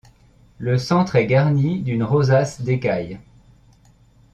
Le 0.57 0.79
centre 0.79 1.15
est 1.15 1.27
garni 1.27 1.83
d'une 1.83 2.01
rosace 2.01 2.63
d'écailles. 2.63 3.19